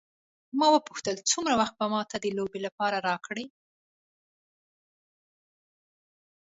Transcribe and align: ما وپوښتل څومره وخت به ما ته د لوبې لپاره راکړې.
ما 0.57 0.67
وپوښتل 0.71 1.15
څومره 1.31 1.53
وخت 1.61 1.75
به 1.79 1.85
ما 1.93 2.01
ته 2.09 2.15
د 2.23 2.25
لوبې 2.37 2.59
لپاره 2.65 2.97
راکړې. 3.07 3.45